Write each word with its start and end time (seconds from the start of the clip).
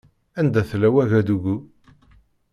Anda 0.39 0.61
tella 0.69 0.89
Wagadugu? 0.95 1.55